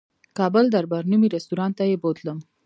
[0.37, 2.37] کابل دربار نومي رستورانت ته یې بوتلم.